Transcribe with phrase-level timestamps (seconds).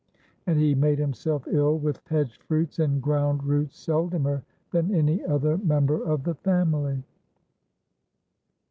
[0.47, 5.59] And he made himself ill with hedge fruits and ground roots seldomer than any other
[5.59, 7.03] member of the family.